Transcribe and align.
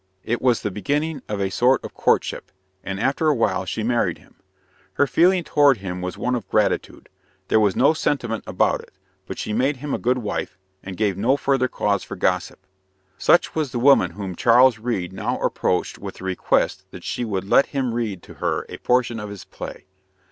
It 0.23 0.41
was 0.41 0.63
the 0.63 0.71
beginning 0.71 1.21
of 1.29 1.39
a 1.39 1.51
sort 1.51 1.85
of 1.85 1.93
courtship; 1.93 2.51
and 2.83 2.99
after 2.99 3.27
a 3.27 3.35
while 3.35 3.65
she 3.65 3.83
married 3.83 4.17
him. 4.17 4.33
Her 4.93 5.05
feeling 5.05 5.43
toward 5.43 5.77
him 5.77 6.01
was 6.01 6.17
one 6.17 6.33
of 6.33 6.47
gratitude. 6.49 7.07
There 7.49 7.59
was 7.59 7.75
no 7.75 7.93
sentiment 7.93 8.43
about 8.47 8.81
it; 8.81 8.91
but 9.27 9.37
she 9.37 9.53
made 9.53 9.77
him 9.77 9.93
a 9.93 9.99
good 9.99 10.17
wife, 10.17 10.57
and 10.81 10.97
gave 10.97 11.19
no 11.19 11.37
further 11.37 11.67
cause 11.67 12.03
for 12.03 12.15
gossip. 12.15 12.65
Such 13.19 13.53
was 13.53 13.71
the 13.71 13.77
woman 13.77 14.09
whom 14.17 14.35
Charles 14.35 14.79
Reade 14.79 15.13
now 15.13 15.37
approached 15.39 15.99
with 15.99 16.15
the 16.15 16.23
request 16.23 16.83
that 16.89 17.03
she 17.03 17.23
would 17.23 17.47
let 17.47 17.67
him 17.67 17.93
read 17.93 18.23
to 18.23 18.33
her 18.41 18.65
a 18.69 18.79
portion 18.79 19.19
of 19.19 19.29
his 19.29 19.43
play. 19.43 19.85